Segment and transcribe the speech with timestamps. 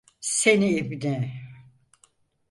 [0.29, 1.19] Seni ibne!